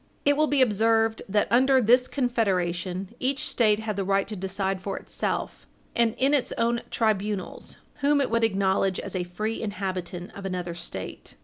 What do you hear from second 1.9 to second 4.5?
Confederation, each State had the right to